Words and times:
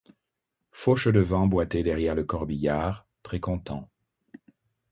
Fauchelevent 0.71 1.45
boitait 1.45 1.83
derrière 1.83 2.15
le 2.15 2.23
corbillard, 2.23 3.05
très 3.21 3.39
content. 3.39 3.87